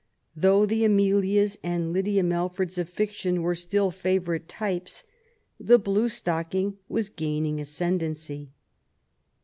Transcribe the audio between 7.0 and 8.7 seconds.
gaining ascendency.